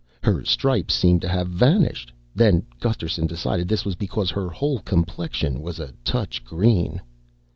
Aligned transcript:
Her 0.23 0.43
stripes 0.43 0.95
seemed 0.95 1.21
to 1.21 1.27
have 1.29 1.47
vanished; 1.49 2.11
then 2.33 2.65
Gusterson 2.79 3.27
decided 3.27 3.67
this 3.67 3.85
was 3.85 3.93
because 3.93 4.31
her 4.31 4.49
whole 4.49 4.79
complexion 4.79 5.61
was 5.61 5.79
a 5.79 5.93
touch 6.03 6.43
green. 6.43 6.99